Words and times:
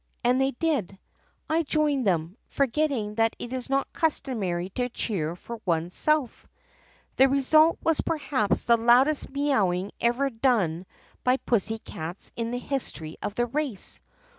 And 0.23 0.41
they 0.41 0.49
did. 0.49 0.97
I 1.47 1.61
joined 1.61 2.07
them, 2.07 2.35
forgetting 2.47 3.13
that 3.21 3.35
it 3.37 3.53
is 3.53 3.69
not 3.69 3.93
customary 3.93 4.69
to 4.71 4.89
cheer 4.89 5.35
for 5.35 5.61
oneself. 5.63 6.47
The 7.17 7.29
result 7.29 7.77
was 7.83 8.01
perhaps 8.01 8.63
the 8.63 8.77
loudest 8.77 9.29
mee 9.29 9.53
owing 9.53 9.91
ever 10.01 10.31
done 10.31 10.87
by 11.23 11.37
pussy 11.37 11.77
cats 11.77 12.31
in 12.35 12.49
the 12.49 12.57
history 12.57 13.17
of 13.21 13.35
the 13.35 13.45
race. 13.45 14.01